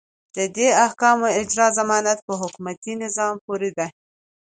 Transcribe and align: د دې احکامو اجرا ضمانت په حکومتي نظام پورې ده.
د 0.35 0.37
دې 0.55 0.67
احکامو 0.85 1.27
اجرا 1.41 1.67
ضمانت 1.79 2.19
په 2.27 2.33
حکومتي 2.41 2.93
نظام 3.03 3.35
پورې 3.45 3.69
ده. 3.77 3.87